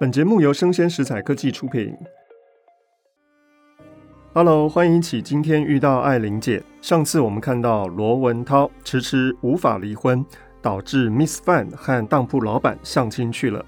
[0.00, 1.96] 本节目由生鲜食材科技出品。
[4.32, 6.60] Hello，欢迎一起今天遇到爱玲姐。
[6.82, 10.26] 上次我们看到罗文涛迟迟无法离婚，
[10.60, 13.64] 导致 Miss Fan 和当铺老板相亲去了。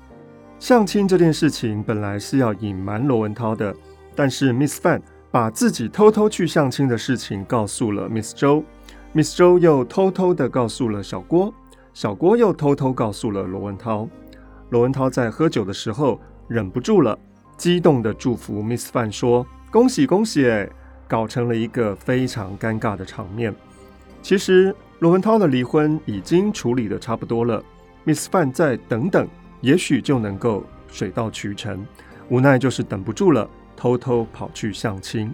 [0.58, 3.72] 相亲这件事情本来是要隐瞒罗文涛的，
[4.16, 5.00] 但是 Miss Fan
[5.30, 8.64] 把自己偷偷去相亲的事情告诉了 Miss 周
[9.12, 11.54] ，Miss 周又偷偷的告诉了小郭，
[11.94, 14.08] 小郭又偷偷告诉了罗文涛。
[14.70, 17.18] 罗文涛在喝酒的时候忍不住了，
[17.56, 20.68] 激动的祝福 Miss Fan 说：“恭喜恭喜！”哎，
[21.06, 23.54] 搞成了一个非常尴尬的场面。
[24.22, 27.62] 其实罗文涛的离婚已经处理得差不多了
[28.04, 29.28] ，Miss Fan 再等等，
[29.60, 31.86] 也许就能够水到渠成。
[32.28, 35.32] 无奈就是等不住了，偷偷跑去相亲。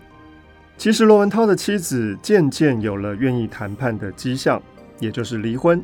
[0.77, 4.61] 其实罗文涛的妻子渐渐有了愿意谈判的迹象，
[4.99, 5.83] 也就是离婚。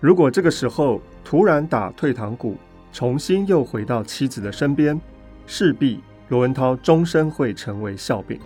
[0.00, 2.56] 如果这个时候突然打退堂鼓，
[2.96, 4.98] 重新又回到妻子的身边，
[5.44, 6.00] 势必
[6.30, 8.40] 罗文涛终身会成为笑柄。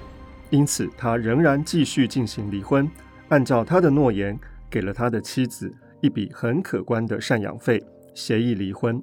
[0.50, 2.90] 因此，他仍然继续进行离婚，
[3.28, 4.36] 按照他的诺言，
[4.68, 7.80] 给了他的妻子一笔很可观的赡养费，
[8.12, 9.00] 协议离婚。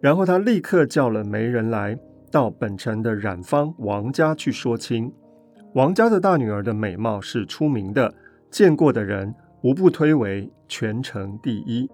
[0.00, 1.96] 然后他立刻叫了媒人来
[2.28, 5.12] 到本城的染坊王家去说亲。
[5.74, 8.12] 王家的大女儿的美貌是出名的，
[8.50, 11.88] 见过的人无不推为全城第一。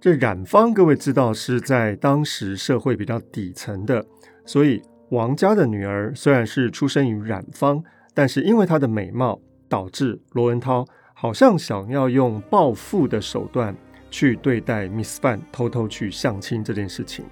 [0.00, 4.02] 这染坊，各位知道是在当时社会比较底层的，
[4.46, 7.84] 所以王家的女儿虽然是出生于染坊，
[8.14, 13.76] 但是因为她的美貌，导致罗文涛好像想要用报复的手段
[14.10, 17.26] 去对待 Miss Fan 偷偷去相亲这件事情。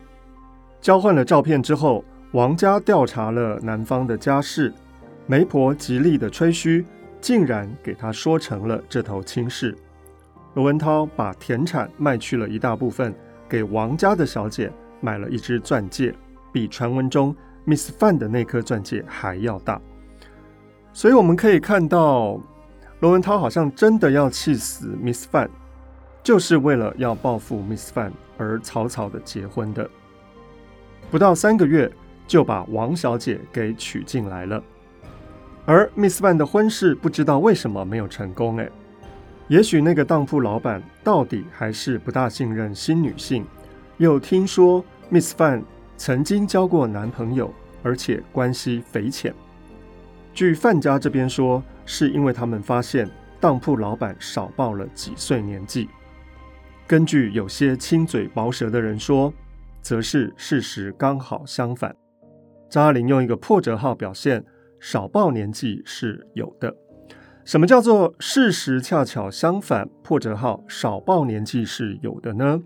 [0.78, 4.70] 交换了照片之后，王家调查了男方的家世，
[5.26, 6.84] 媒婆极力的吹嘘，
[7.18, 9.74] 竟然给他说成了这头亲事。
[10.58, 13.14] 罗文涛把田产卖去了一大部分，
[13.48, 16.12] 给王家的小姐买了一只钻戒，
[16.52, 17.32] 比传闻中
[17.64, 19.80] Miss Fan 的那颗钻戒还要大。
[20.92, 22.40] 所以我们可以看到，
[22.98, 25.48] 罗文涛好像真的要气死 Miss Fan，
[26.24, 29.88] 就是为了要报复 Miss Fan 而草草的结婚的。
[31.08, 31.88] 不到三个月
[32.26, 34.60] 就把王小姐给娶进来了，
[35.66, 38.68] 而 Miss Fan 的婚事不知道为什么没有成功诶。
[39.48, 43.46] 也许那个当铺老板到底还是不大信任新女性，
[43.96, 45.62] 又听说 Miss Fan
[45.96, 49.34] 曾经交过男朋友，而且关系匪浅。
[50.34, 53.08] 据范家这边说，是因为他们发现
[53.40, 55.88] 当铺老板少报了几岁年纪。
[56.86, 59.32] 根据有些亲嘴薄舌的人说，
[59.80, 61.94] 则是事实刚好相反。
[62.68, 64.44] 张爱玲用一个破折号表现，
[64.78, 66.74] 少报年纪是有的。
[67.48, 69.88] 什么叫做事实恰巧相反？
[70.02, 72.60] 破折号少报年纪是有的呢？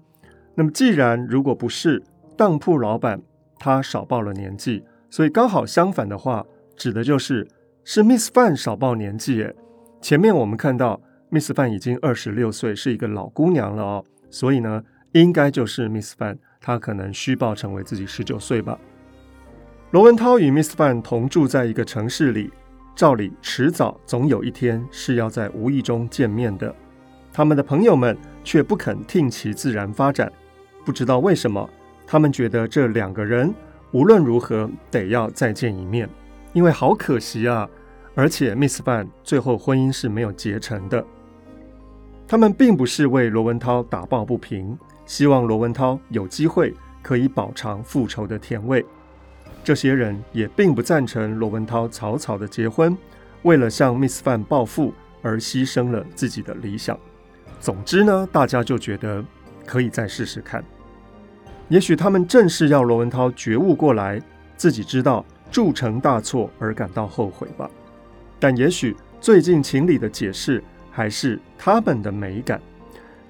[0.56, 2.02] 那么既然如果不是
[2.36, 3.22] 当铺老板
[3.60, 6.44] 他少报了年纪，所以刚好相反的话，
[6.76, 7.46] 指的就是
[7.84, 9.40] 是 Miss Fan 少报年纪。
[9.40, 9.54] 诶，
[10.00, 11.00] 前面我们看到
[11.30, 14.82] Miss Fan 已经二十六岁，是一个老姑娘了哦，所以呢，
[15.12, 18.76] 应该就是 Miss Fan 她可能虚报成为自己十九岁吧。
[19.92, 22.50] 罗文涛与 Miss Fan 同住在一个城市里。
[22.94, 26.74] 照理迟早总有一天是要在无意中见面的，
[27.32, 30.30] 他们的朋友们却不肯听其自然发展。
[30.84, 31.68] 不知道为什么，
[32.06, 33.52] 他们觉得这两个人
[33.92, 36.08] 无论如何得要再见一面，
[36.52, 37.68] 因为好可惜啊！
[38.14, 41.04] 而且 Miss Fan 最后婚姻是没有结成的。
[42.28, 48.84] 他们并不是为罗文涛打抱不平，希望罗文涛有机会可以饱尝复仇的甜味。
[49.64, 52.96] 这些人也并不赞成罗文涛草草的结婚，
[53.42, 54.92] 为了向 Miss Fan 报复
[55.22, 56.98] 而牺牲了自己的理想。
[57.60, 59.24] 总之呢，大家就觉得
[59.64, 60.64] 可以再试试看。
[61.68, 64.20] 也许他们正是要罗文涛觉悟过来，
[64.56, 67.70] 自己知道铸成大错而感到后悔吧。
[68.40, 72.60] 但也许最近情理的解释还是他们的美感。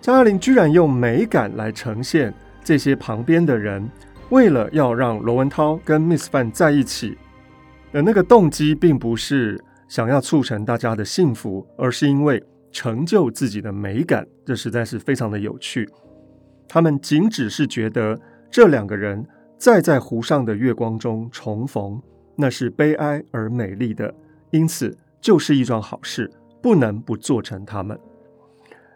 [0.00, 2.32] 张爱玲居然用美感来呈现
[2.64, 3.86] 这些旁边的人。
[4.32, 7.18] 为了要让罗文涛跟 Miss Fan 在一起，
[7.92, 14.26] 而那个动机并不是想要促成大家的幸福，而是因为成就自己的美感。
[14.42, 15.86] 这实在是非常的有趣。
[16.66, 18.18] 他们仅只是觉得
[18.50, 19.22] 这两个人
[19.58, 22.00] 再在湖上的月光中重逢，
[22.34, 24.14] 那是悲哀而美丽的，
[24.48, 26.30] 因此就是一桩好事，
[26.62, 28.00] 不能不做成他们。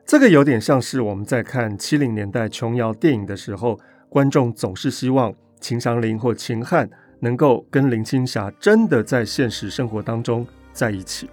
[0.06, 3.78] 这个有点像是我们在看七零年代琼瑶电影的时候。
[4.08, 6.88] 观众总是希望秦祥林或秦汉
[7.20, 11.28] 能够跟林青霞真的在现实生活当中在一起，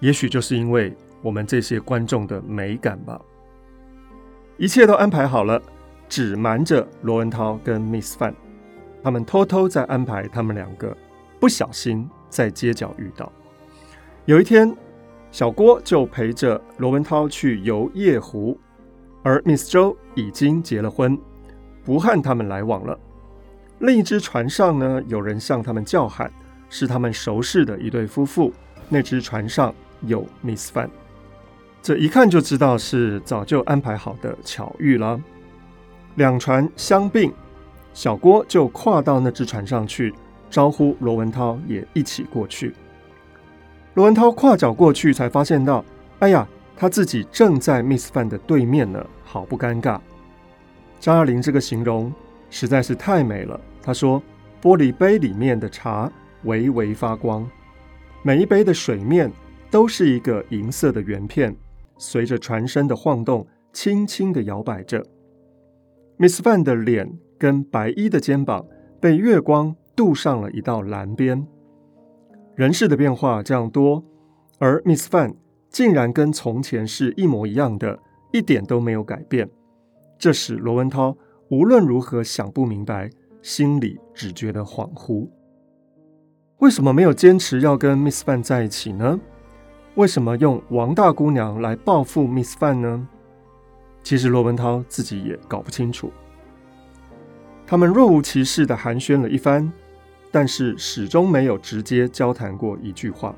[0.00, 3.20] 也许就是因为我们这些观众的美感吧。
[4.56, 5.60] 一切都安排好了，
[6.08, 8.34] 只瞒着罗文涛跟 Miss Fan。
[9.02, 10.96] 他们偷偷在安排他们两个，
[11.38, 13.32] 不小心在街角遇到。
[14.24, 14.74] 有一天，
[15.30, 18.58] 小郭就陪着罗文涛去游夜湖，
[19.22, 21.16] 而 Miss 周已经结了婚，
[21.88, 22.98] 不和他们来往了。
[23.78, 26.30] 另一只船上呢，有人向他们叫喊，
[26.68, 28.52] 是他们熟识的一对夫妇。
[28.90, 30.90] 那只船上有 Miss Fan，
[31.80, 35.18] 这一看就知道是早就安排好的巧遇了。
[36.16, 37.32] 两船相并，
[37.94, 40.12] 小郭就跨到那只船上去，
[40.50, 42.74] 招呼罗文涛也一起过去。
[43.94, 45.82] 罗文涛跨脚过去，才发现到，
[46.18, 46.46] 哎呀，
[46.76, 49.98] 他自己正在 Miss Fan 的对面呢，好不尴尬。
[51.00, 52.12] 张爱玲这个形容
[52.50, 53.60] 实在是太美了。
[53.82, 54.22] 她说
[54.60, 56.10] ：“玻璃杯里面的茶
[56.44, 57.48] 微微发光，
[58.22, 59.30] 每一杯的水面
[59.70, 61.56] 都是一个银色的圆片，
[61.96, 65.04] 随着船身的晃动，轻轻地摇摆着。
[66.18, 68.66] Miss Fan 的脸跟白衣的肩膀
[69.00, 71.46] 被月光镀上了一道蓝边。
[72.56, 74.04] 人世的变化这样多，
[74.58, 75.36] 而 Miss Fan
[75.70, 78.00] 竟然跟从前是一模一样的，
[78.32, 79.48] 一点都没有改变。
[80.18, 81.16] 这使罗文涛
[81.48, 83.10] 无论如何想不明白。”
[83.40, 85.26] 心里只觉得恍惚。
[86.58, 89.18] 为什么没有坚持要跟 Miss Fan 在一起呢？
[89.94, 93.08] 为什么用王大姑娘来报复 Miss Fan 呢？
[94.02, 96.12] 其实罗文涛自己也搞不清楚。
[97.64, 99.72] 他们若无其事地寒暄了一番，
[100.32, 103.34] 但是始终没有直接交谈过一句话，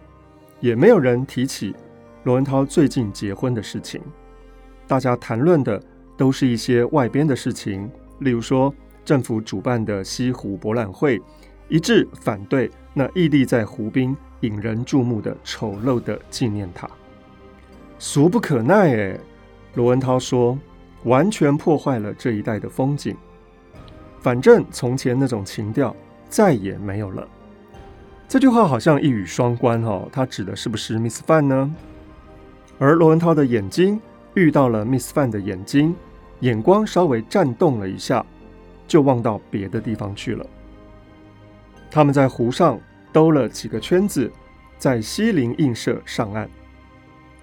[0.60, 1.76] 也没有人提起
[2.24, 4.00] 罗文涛最近结婚的事情。
[4.88, 5.80] 大家谈论的
[6.20, 8.70] 都是一些外边的事情，例如说。
[9.02, 11.20] 政府主办的西湖博览会，
[11.68, 16.88] 一致反对那屹立在湖滨引人注目的丑陋的纪念塔，
[17.98, 18.94] 俗不可耐。
[18.94, 19.18] 哎，
[19.74, 20.56] 罗文涛说，
[21.04, 23.16] 完全破坏了这一带的风景。
[24.20, 25.96] 反正从前那种情调
[26.28, 27.26] 再也没有了。
[28.28, 31.74] 这句话好像一语双关哦，他指的是不是 Miss Fan 呢？
[32.78, 34.00] 而罗文涛的眼睛
[34.34, 35.96] 遇到了 Miss Fan 的眼睛，
[36.40, 38.24] 眼光稍微颤动了一下。
[38.90, 40.44] 就望到别的地方去了。
[41.92, 42.76] 他们在湖上
[43.12, 44.28] 兜了几个圈子，
[44.78, 46.50] 在西泠印社上岸。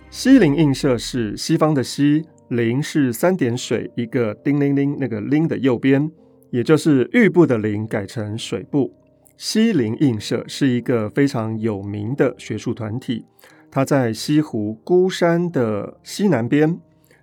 [0.10, 6.12] 西泠印社是西方的西，泠是三点水一个叮铃铃那个铃的右边，
[6.50, 8.94] 也就是玉部的铃改成水部。
[9.38, 13.24] 西泠印社是一个非常有名的学术团体，
[13.72, 16.78] 它在西湖孤山的西南边，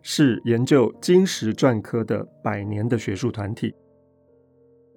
[0.06, 3.74] 是研究金石篆刻的百年的学术团体。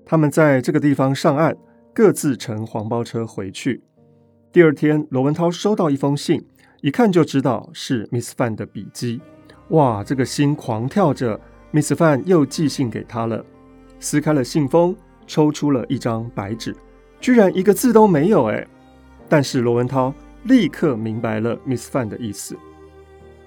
[0.06, 1.56] 他们在这个地方上岸，
[1.94, 3.82] 各自乘黄包车回去。
[4.52, 6.46] 第二天，罗文涛收到一封信，
[6.82, 9.22] 一看就知道是 Miss Fan 的笔迹。
[9.70, 11.40] 哇，这个心狂跳着
[11.72, 13.46] ，Miss Fan 又寄信给他了。
[14.02, 14.94] 撕开了信封，
[15.26, 16.76] 抽出了一张白纸，
[17.22, 18.68] 居然一个字都没有哎！
[19.30, 20.14] 但是罗文涛
[20.44, 22.58] 立刻明白了 Miss Fan 的意思。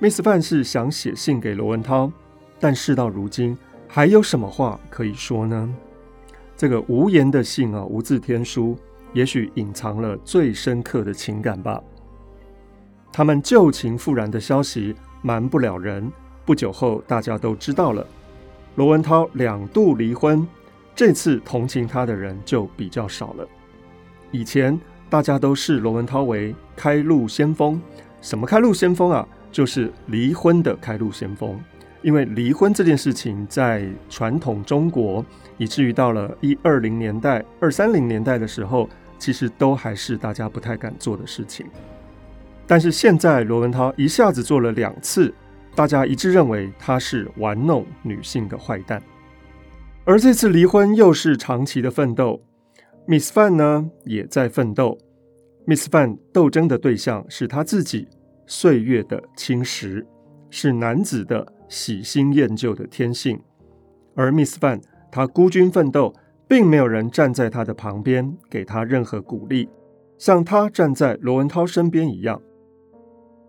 [0.03, 2.11] Miss Fan 是想写信给罗文涛，
[2.59, 3.55] 但事到如今，
[3.87, 5.75] 还有什么话可以说呢？
[6.57, 8.79] 这个无言的信啊，无字天书，
[9.13, 11.83] 也许隐藏了最深刻的情感吧。
[13.13, 16.11] 他们旧情复燃的消息瞒不了人，
[16.47, 18.07] 不久后大家都知道了。
[18.77, 20.49] 罗文涛两度离婚，
[20.97, 23.47] 这次同情他的人就比较少了。
[24.31, 24.81] 以前
[25.11, 27.79] 大家都视罗文涛为开路先锋，
[28.23, 29.29] 什么开路先锋啊？
[29.51, 31.59] 就是离婚的开路先锋。
[32.03, 35.25] 因为离婚这件事情在传统中国，
[35.59, 38.89] 以至于到了一二零年代、二三零年代的时候，
[39.19, 41.67] 其实都还是大家不太敢做的事情。
[42.67, 45.31] 但是现在罗文涛一下子做了两次，
[45.75, 49.03] 大家一致认为他是玩弄女性的坏蛋。
[50.07, 52.41] 而这次离婚又是长期的奋斗
[53.07, 54.97] ，Miss Fan 呢也在奋斗。
[55.67, 58.09] Miss Fan 斗争的对象是他自己
[58.51, 60.05] 岁月的侵蚀，
[60.51, 61.55] 是男子的。
[61.69, 63.41] 喜新厌旧的天性，
[64.17, 66.13] 而 Miss Fan 她孤军奋斗，
[66.49, 69.69] 并没有人站在她的旁边给她任何鼓励，
[70.19, 72.43] 像他站在罗文涛身边一样。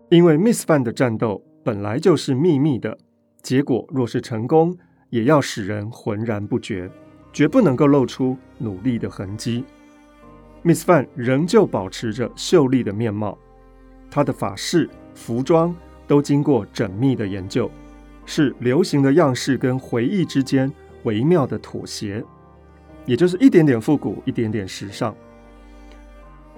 [0.08, 2.96] 因为 Miss Fan 的战斗本来就是秘密的，
[3.42, 4.78] 结果若是成功，
[5.10, 6.88] 也要使人浑然不觉，
[7.32, 9.64] 绝不能够露出努力的痕迹。
[10.62, 13.36] Miss Fan 仍旧保持着秀丽的面貌，
[14.14, 15.74] 他的法式、服装
[16.06, 17.70] 都经过缜密的研究。
[18.26, 20.70] 是流行的样式跟回忆之间
[21.04, 22.22] 微妙的妥协，
[23.06, 25.12] 也就是一点点复古，一点点时尚。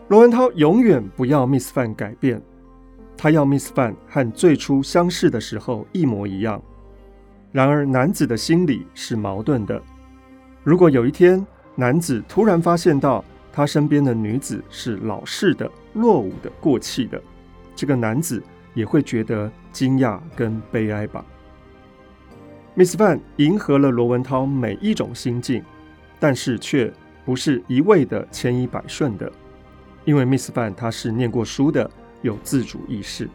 [0.08, 2.42] 罗文涛永远不要 Miss Fan 改变，
[3.16, 6.60] 他要 Miss Fan 和最初相识的时候一模一样。
[7.50, 9.80] 然而男子的心理是矛盾的，
[10.62, 11.44] 如果有一天
[11.76, 17.22] 男子突然发现到他身边的女子是老式的、落伍的、过气的，
[17.74, 18.42] 这个男子
[18.74, 21.24] 也会觉得惊讶跟悲哀吧。
[22.76, 25.62] Miss Fan 迎合了罗文涛每一种心境，
[26.18, 26.92] 但是却
[27.24, 29.30] 不是一味的千依百顺的，
[30.04, 31.88] 因为 Miss Fan 她是念过书的，
[32.22, 33.28] 有自主意识。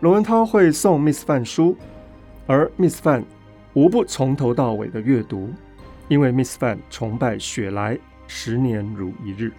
[0.00, 1.76] 罗文涛会送 Miss Fan 书，
[2.46, 3.24] 而 Miss Fan
[3.74, 5.50] 无不从头到尾的阅读，
[6.08, 7.98] 因为 Miss Fan 崇拜雪莱，
[8.28, 9.52] 十年如一日，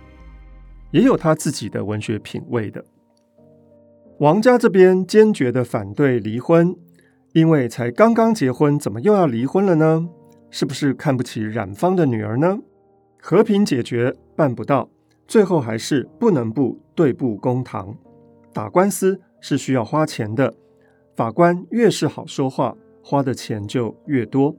[0.91, 2.83] 也有他自己的文学品味的。
[4.23, 6.73] 王家这边坚决的反对离婚。
[7.33, 10.07] 因为才刚刚结婚，怎么又要离婚了呢？
[10.49, 12.59] 是不是看不起冉方的女儿呢？
[13.19, 14.89] 和平解决办不到，
[15.27, 17.93] 最后还是不能不对簿公堂。
[18.53, 20.53] 打官司是需要花钱的，
[21.17, 24.55] 法官越是好说话，花的钱就越多。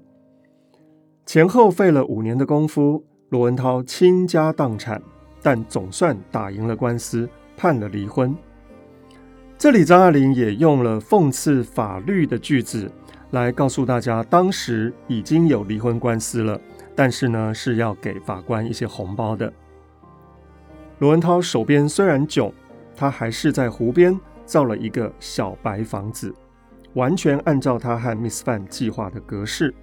[1.25, 5.01] 前后费了五年的功夫，罗文涛倾家荡产，
[5.41, 8.37] 但总算打赢了官司，判了离婚。
[9.57, 12.91] 这里张爱玲也用了讽刺法律的句子
[13.31, 16.61] 来告诉大家，当时已经有离婚官司了，
[16.95, 19.51] 但是呢是要给法官一些红包的。
[20.99, 22.53] 罗文涛手边虽然窘，
[22.95, 26.35] 他还是在湖边造了一个小白房子，
[26.93, 29.75] 完全按照他和 Miss Fan 计划的格式，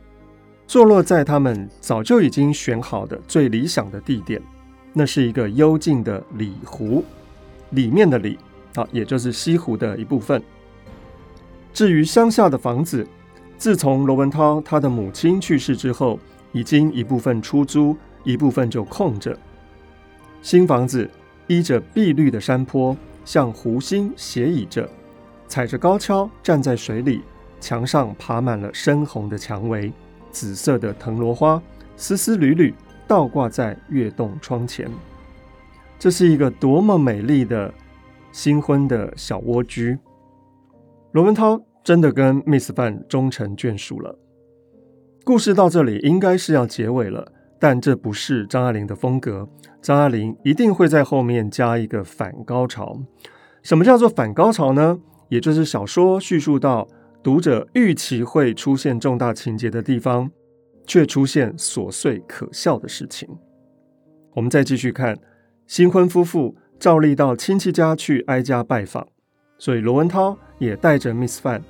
[0.68, 4.40] 坐落在他们早就已经选好的最理想的地点，
[4.94, 7.04] 那是一个幽静的里湖，
[7.72, 8.38] 里面的里。
[8.74, 10.42] 好，也就是西湖的一部分。
[11.74, 13.06] 至于乡下的房子，
[13.58, 16.20] 自从罗文涛他的母亲去世之后，
[16.52, 19.38] 已经一部分出租，一部分就空着。
[20.42, 21.10] 新房子
[21.48, 24.90] 依着碧绿的山坡，向湖心斜倚着，
[25.48, 27.22] 踩着高跷站在水里，
[27.60, 29.92] 墙上爬满了深红的蔷薇，
[30.32, 31.62] 紫色的藤萝花
[31.96, 32.74] 丝丝缕缕
[33.08, 34.90] 倒挂在月洞窗前。
[36.00, 37.72] 这是一个多么美丽的！
[38.32, 40.00] 新婚的小蜗居，
[41.12, 44.18] 罗文涛真的跟 Miss Fan 终成眷属了。
[45.26, 49.50] 故事到这里应该是要结尾了，但这不是张爱玲的风格。
[49.82, 52.98] 张爱玲一定会在后面加一个反高潮。
[53.62, 55.00] 什么叫做反高潮呢？
[55.28, 56.88] 也就是小说叙述到
[57.22, 60.32] 读者预期会出现重大情节的地方，
[60.88, 63.28] 却出现琐碎可笑的事情。
[64.36, 65.20] 我们再继续看
[65.68, 66.56] 新婚夫妇。
[66.82, 69.08] 照例到亲戚家去挨家拜访，
[69.60, 71.62] 所以罗文涛也带着 Miss Fan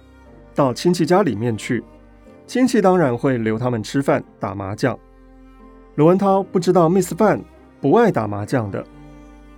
[0.55, 1.83] 到亲戚家里面去。
[2.47, 4.97] 亲戚当然会留他们吃饭、打麻将。
[5.95, 7.41] 罗文涛不知道 Miss Fan
[7.81, 8.85] 不爱打麻将的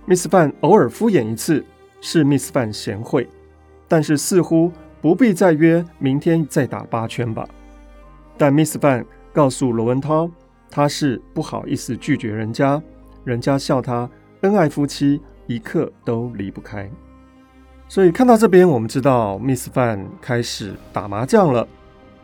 [0.08, 1.64] ，Miss Fan 偶尔敷衍一次
[2.00, 3.28] 是 Miss Fan 贤惠，
[3.86, 7.48] 但是似乎不必再约明天再打八圈吧。
[8.36, 10.28] 但 Miss Fan 告诉罗文涛，
[10.68, 12.82] 他是不好意思拒绝人家，
[13.22, 15.20] 人家笑他恩爱夫妻。
[15.46, 16.90] 一刻都离不开，
[17.86, 21.68] 所以看到这边，我们知道 Miss Fan 开始打麻将了。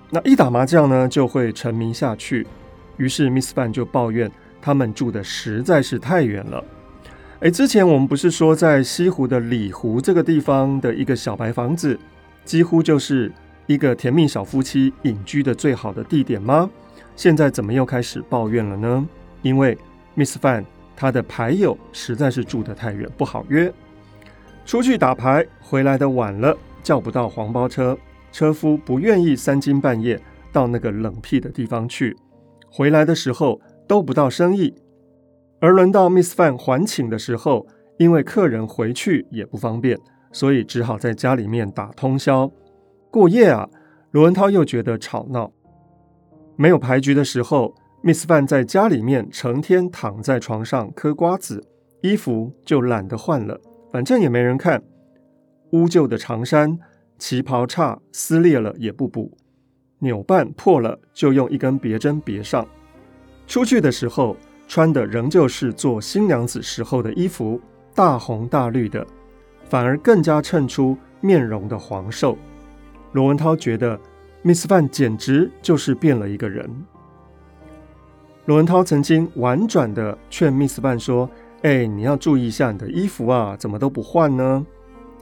[0.08, 2.46] 那一打麻将呢，就会沉迷下去。
[2.96, 4.30] 于是 Miss Fan 就抱怨
[4.62, 6.64] 他们住的实在是太远了。
[7.40, 11.98] 诶，之前我们不是说在西湖的里湖这个地方的一个小白房子，
[12.44, 13.30] 几乎就是
[13.66, 16.68] 一个甜蜜小夫妻隐居的最好的地点吗？
[17.16, 19.06] 现在怎么又开始抱怨了呢？
[19.42, 19.76] 因为
[20.16, 20.64] Miss Fan。
[21.00, 23.73] 他的牌友实在是住得太远，不好约。
[24.66, 27.97] 出去打牌回来的晚了，叫不到黄包车，
[28.30, 30.21] 车夫不愿意三更半夜
[30.52, 32.14] 到那个冷僻的地方去。
[32.71, 34.75] 回来的时候兜不到生意，
[35.59, 37.66] 而轮到 Miss Fan 还请的时候，
[37.97, 39.99] 因为客人回去也不方便，
[40.33, 42.52] 所以只好在家里面打通宵
[43.11, 43.66] 过夜啊。
[44.11, 45.50] 罗文涛又觉得吵闹，
[46.57, 47.75] 没有牌局的时候。
[48.02, 51.62] Miss Fan 在家里面成天躺在床上嗑瓜子，
[52.00, 53.61] 衣服就懒得换了，
[53.92, 54.83] 反正也没人看。
[55.73, 56.78] 污旧的长衫、
[57.19, 59.37] 旗袍叉撕裂了也不补，
[59.99, 62.66] 纽办破了就用一根别针别上。
[63.47, 64.35] 出去的时候
[64.66, 67.61] 穿的仍旧是做新娘子时候的衣服，
[67.95, 69.07] 大红大绿的，
[69.69, 72.38] 反而更加衬出面容的黄瘦。
[73.12, 74.00] 罗文涛觉得
[74.42, 76.71] Miss Fan 简直就是变了一个人。
[78.47, 81.28] 罗文涛曾经婉转地劝 Miss 范说
[81.62, 84.66] ：“哎，你要注意一下你的衣服啊，怎么都不换呢？”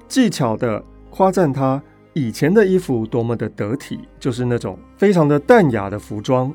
[0.08, 1.82] 技巧地夸赞他
[2.14, 6.54] 以前的衣服多么的得体，就是那种非常的淡雅的服装。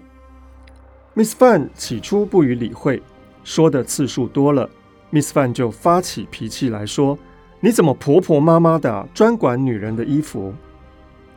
[1.14, 3.04] Miss Fan 起初不予理会，
[3.44, 4.68] 说的次数多了
[5.12, 7.20] ，Miss Fan 就发起脾气来说
[7.60, 10.54] ：“你怎么婆婆妈妈的，专管女人的衣服？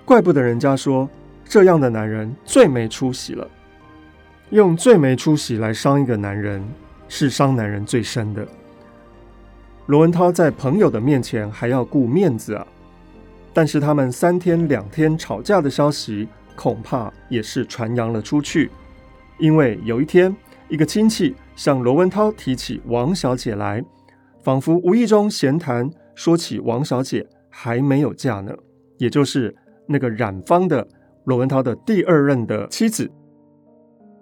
[0.05, 1.07] 怪不得人家说
[1.45, 3.47] 这样的男人最没出息了。”
[4.51, 6.63] 用最没出息来伤一个男人，
[7.09, 8.47] 是伤男人最深的。
[9.87, 12.67] 罗文涛在朋友的面前还要顾面子啊，
[13.53, 18.71] 但是他们三天两天吵架的消息，恐怕也是传扬了出去。
[19.39, 20.35] 因为有一天，
[20.69, 23.85] 一个亲戚向罗文涛提起王小姐来，
[24.43, 28.53] 仿佛无意中闲谈，说起王小姐还没有嫁呢，
[28.97, 29.55] 也就是
[29.87, 30.87] 那个染坊的
[31.25, 33.11] 罗文涛的第二任的妻子。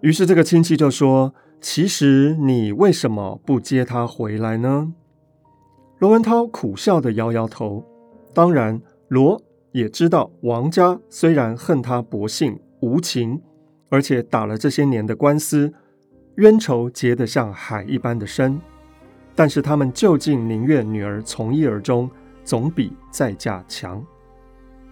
[0.05, 1.33] 于是这个亲戚就说
[1.63, 4.93] ：“其实你为什么不接她回来呢？”
[5.99, 7.83] 罗文涛苦笑的摇摇头。
[8.35, 9.41] 当然，罗
[9.73, 13.41] 也知道王家虽然恨他薄幸无情，
[13.89, 15.73] 而且打了这些年的官司，
[16.35, 18.61] 冤仇结得像海一般的深，
[19.35, 22.11] 但是他们究竟宁愿女儿从一而终，
[22.45, 24.05] 总比再嫁强。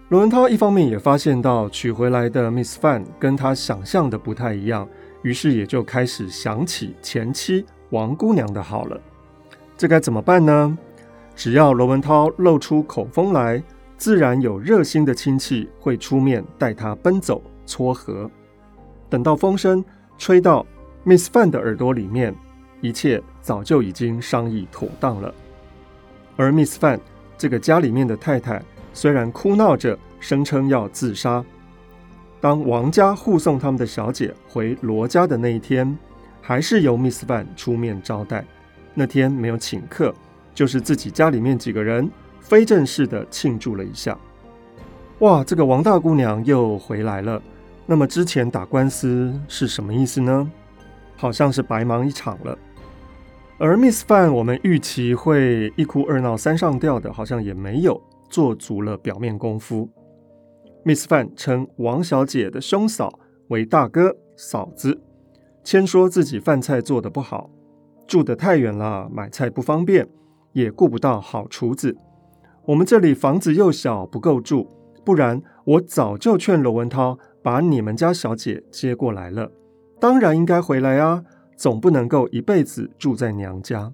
[0.09, 4.87] 罗文涛一方面也发现到娶回来的 Miss Fan 跟他想象的不太一样。
[5.23, 9.01] 于是也就开始想起前妻王姑娘的好了，
[9.75, 10.77] 这该怎么办呢？
[11.35, 13.61] 只要罗文涛露出口风来，
[13.97, 18.29] 自然有热心的亲戚会出面带他奔走撮合。
[19.09, 19.83] 等到风声
[20.17, 20.65] 吹到
[21.03, 22.35] Miss Fan 的耳朵里面，
[22.81, 25.33] 一切早就已经商议妥当了。
[26.35, 26.99] 而 Miss Fan
[27.37, 28.61] 这个家里面的太太，
[28.93, 31.43] 虽然哭闹着声称要自杀。
[32.43, 35.97] 当王家护送他们的小姐回罗家的那一天，
[36.41, 38.43] 还是由 Miss Fan 出面招待。
[38.93, 40.13] 那天没有请客，
[40.53, 44.19] 就是自己家里面几个人非正式的庆祝了一下。
[45.19, 47.41] 哇，这个王大姑娘又回来了。
[47.85, 50.51] 那么之前打官司是什么意思呢？
[51.15, 52.59] 好像是白忙一场了。
[53.57, 59.87] 而 Miss Fan，我们预期会一哭二闹三上吊的，好像也没有做足了表面功夫。
[60.85, 64.99] Miss Fan 称王小姐的兄嫂为大哥嫂子，
[65.63, 67.49] 谦说自己饭菜做得不好，
[68.05, 70.09] 住得太远了，买菜不方便，
[70.51, 71.95] 也顾不到好厨子。
[72.65, 74.69] 我们这里房子又小，不够住，
[75.05, 79.51] 不然我早就劝罗文涛把你们家小姐接过来了。
[80.01, 81.23] 当然应该回来啊，
[81.55, 83.93] 总不能够一辈子住在娘家。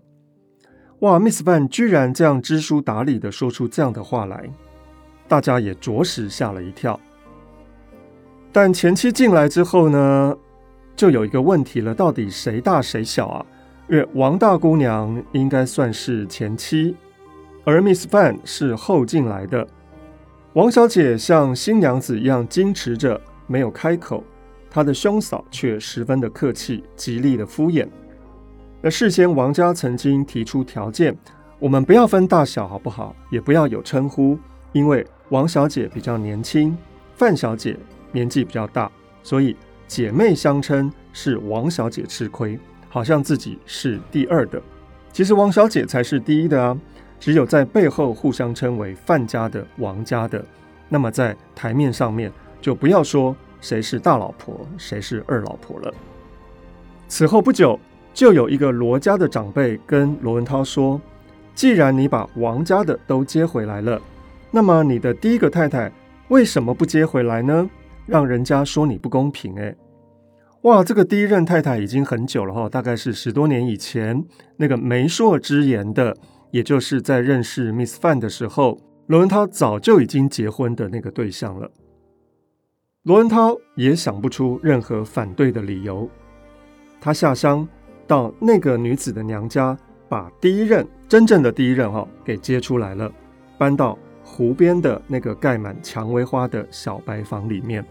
[1.01, 4.49] 哇，Miss Fan 居然这样知书达理的说出这样的话来。
[5.29, 6.99] 大家也着实吓了一跳，
[8.51, 10.35] 但前妻进来之后呢，
[10.95, 13.45] 就有一个问题了：到底谁大谁小啊？
[14.15, 16.95] 王大姑娘应该算是前妻，
[17.63, 19.67] 而 Miss Fan 是后进来的。
[20.53, 24.23] 王小姐像新娘子一样矜持着，没有开口；
[24.67, 27.87] 她的兄嫂却十分的客气，极力的敷衍。
[28.81, 31.15] 那事先王家曾经提出条件：
[31.59, 33.15] 我们不要分大小，好不好？
[33.29, 34.35] 也不要有称呼，
[34.71, 35.05] 因为。
[35.29, 36.75] 王小姐比较年轻，
[37.15, 37.77] 范小姐
[38.11, 39.55] 年纪比较大，所以
[39.87, 44.61] 姐妹相称是王小姐吃亏，好像自己是第二的。
[45.13, 46.77] 其实王小姐才是第一的啊！
[47.19, 50.43] 只有在背后互相称为范家的、王家的，
[50.87, 55.93] 那么在台面上面就不要说谁是大老婆，谁是二老婆了。
[57.07, 57.79] 此后不久，
[58.13, 60.99] 就有一个罗家的长辈跟罗文涛说
[61.53, 64.01] ：“既然你把王家的都接回来了。”
[64.51, 65.91] 那么你的第一个太太
[66.29, 67.69] 为什么不接回来呢？
[68.07, 69.75] 让人家说你不公平诶。
[70.63, 74.25] 哇，这个第一任太太已经很久了哈，大概是十多年以前
[74.57, 76.17] 那个媒妁之言的，
[76.51, 81.69] 也就是在认识 Miss Fan 的时候，罗文涛早就已经结婚的那个对象了。
[83.03, 86.09] 罗文涛也想不出任何反对的理由，
[86.99, 87.65] 他下乡
[88.05, 89.77] 到那个女子的娘家，
[90.09, 93.09] 把第一任真正的第一任哈给接出来了，
[93.57, 93.97] 搬到。
[94.31, 97.83] 湖边的那个盖满蔷薇花的小白房里面，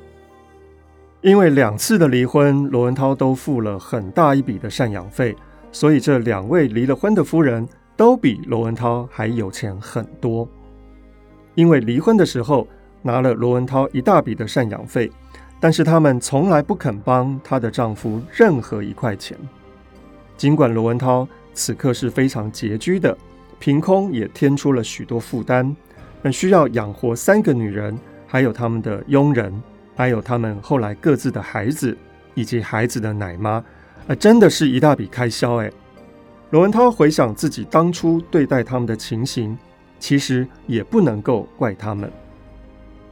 [1.20, 5.37] 因为两次的离婚，罗文涛都付了很大一笔的赡养费，
[5.72, 10.48] 所以这两位离了婚的夫人都比罗文涛还有钱很多。
[11.57, 12.66] 因为离婚的时候
[13.03, 15.11] 拿了罗文涛一大笔的赡养费，
[15.59, 19.37] 但是他们从来不肯帮她的丈夫任何一块钱。
[20.37, 23.14] 尽管罗文涛此刻是非常拮据的，
[23.59, 25.77] 凭空也添出了许多负担。
[26.22, 29.52] 但需要养活三个女人，还有他们的佣人，
[29.94, 31.96] 还有他们后来各自的孩子，
[32.35, 33.62] 以及孩子的奶妈，
[34.07, 35.70] 啊，真的是一大笔开销哎。
[36.50, 39.57] 罗文涛回想自己当初对待他们的情形，
[39.98, 42.11] 其实也不能够怪他们，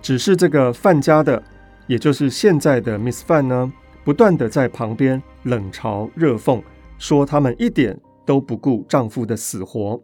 [0.00, 1.42] 只是这个范家的，
[1.86, 3.72] 也就是现在的 Miss Fan 呢，
[4.04, 6.62] 不断地在旁边冷嘲热讽，
[6.98, 10.00] 说他们一点都不顾丈夫的死活，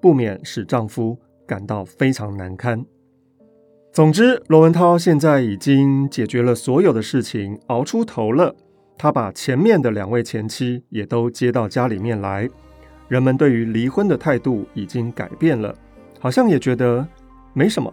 [0.00, 1.16] 不免使丈夫。
[1.46, 2.84] 感到非常难堪。
[3.92, 8.54] 总之，罗文涛现在已经解决了所有的事情，熬出头了。
[8.96, 12.48] 他把前面的两位前妻也都接到家里面来。
[13.08, 15.74] 人们对于离婚的态度已经改变了，
[16.18, 17.06] 好像也觉得
[17.52, 17.92] 没什么，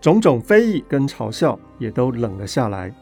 [0.00, 2.94] 种种非议跟嘲笑也都冷了下来，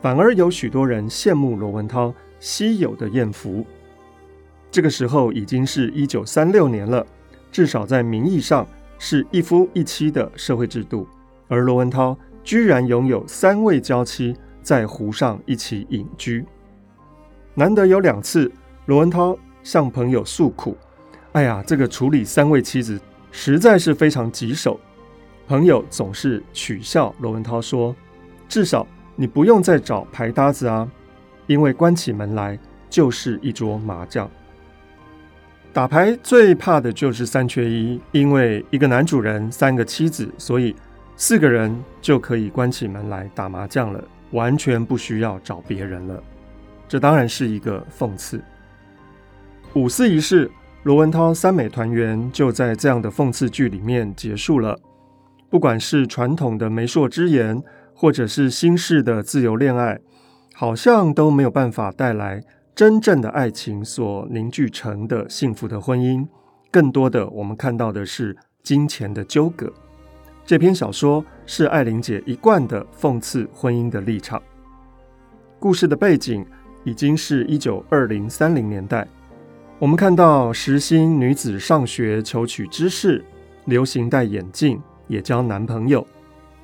[0.00, 3.66] 反而有许多人羡慕罗文涛稀有的艳福。
[4.70, 7.04] 这个时候已经是一九三六年了，
[7.52, 8.66] 至少在名义上
[9.02, 11.08] 是一夫一妻的社会制度，
[11.48, 16.44] 而罗文涛居然拥有三位娇妻在湖上一起隐居。
[17.54, 18.52] 难得有两次，
[18.84, 20.76] 罗文涛向朋友诉苦
[21.32, 24.78] ：“哎呀，这个处理三位妻子实在是非常棘手。”
[25.48, 27.96] 朋友总是取笑罗文涛说
[28.50, 28.86] ：“至少
[29.16, 30.86] 你不用再找牌搭子啊，
[31.46, 32.58] 因为关起门来
[32.90, 34.30] 就是一桌麻将。
[35.72, 40.74] 打牌最怕的就是三缺一，因为一个男主人三个妻子，所以
[41.16, 44.02] 四个人就可以关起门来打麻将了，
[44.32, 46.20] 完全不需要找别人了。
[46.88, 48.42] 这当然是一个讽刺。”
[49.74, 50.50] 五四仪式，
[50.82, 54.76] 罗文涛三美团圆就在这样的讽刺剧里面结束了。
[55.48, 57.62] 不管是传统的媒妁之言，
[57.94, 60.00] 或者是新式的自由恋爱，
[60.52, 62.42] 好像都没有办法带来
[62.80, 66.26] 真正的爱情所凝聚成的幸福的婚姻。
[66.70, 69.70] 更多的，我们看到的是金钱的纠葛。
[70.46, 74.42] 这篇小说是艾琳姐一贯的讽刺婚姻的立场。
[75.58, 76.42] 故事的背景
[76.82, 79.06] 已经是一九二零三零年代。
[79.78, 83.22] 我们看到时兴女子上学求取知识，
[83.66, 86.06] 流行戴眼镜，也交男朋友，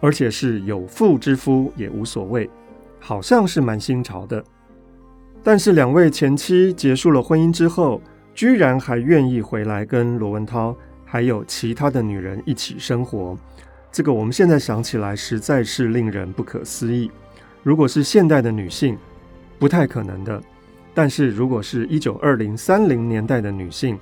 [0.00, 2.48] 而且是有妇之夫也无所谓，
[3.00, 4.42] 好像是蛮新潮的。
[5.46, 8.02] 但是两位前妻结束了婚姻之后，
[8.34, 13.38] 居然还愿意回来跟罗文涛还有其他的女人一起生活，
[13.92, 17.08] 这个我们现在想起来实在是令人不可思议。
[17.62, 18.98] 如果是现代的女性，
[19.56, 20.42] 不太可能的。
[20.92, 23.96] 但是，如果是一九二零三零年代的女性，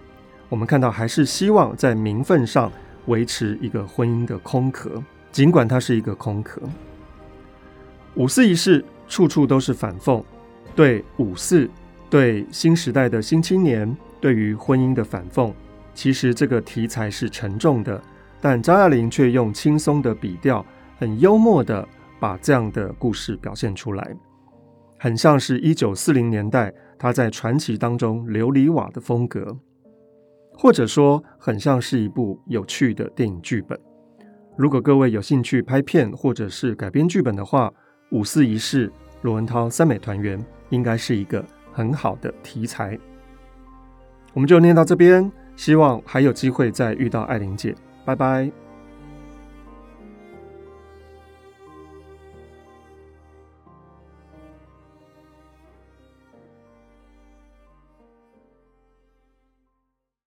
[0.49, 2.73] 我们看到还是希望在名分上
[3.05, 4.91] 维持一个婚姻的空壳，
[5.31, 6.63] 尽管它是一个空壳。
[8.15, 10.25] 五四仪式处处都是反讽，
[10.75, 11.69] 对五四，
[12.11, 15.53] 对新时代的新青年，对于婚姻的反讽。
[15.95, 18.03] 其实这个题材是沉重的，
[18.41, 20.65] 但张爱玲却用轻松的笔调，
[20.99, 21.87] 很幽默的
[22.19, 24.17] 把这样的故事表现出来。
[24.99, 29.57] 很像是一九四零年代他在传奇当中琉璃瓦的风格，
[30.55, 33.79] 或者说很像是一部有趣的电影剧本。
[34.57, 37.69] 如果各位有兴趣拍片或者是改编剧本的话，
[38.17, 38.89] 《五四仪式》
[39.25, 42.99] 罗文涛三美团圆应该是一个很好的题材。
[44.35, 48.64] 我们就念到这边，希望还有机会再遇到艾琳姐，拜拜。